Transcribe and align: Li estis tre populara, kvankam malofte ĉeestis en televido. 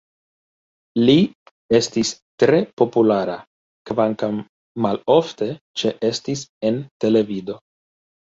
Li 1.07 1.15
estis 1.79 2.13
tre 2.43 2.61
populara, 2.81 3.35
kvankam 3.89 4.41
malofte 4.87 5.49
ĉeestis 5.83 6.43
en 6.71 6.81
televido. 7.05 7.59